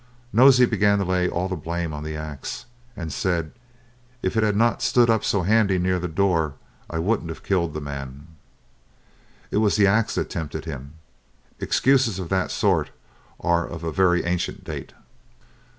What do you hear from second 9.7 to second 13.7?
the axe that tempted him. Excuses of that sort are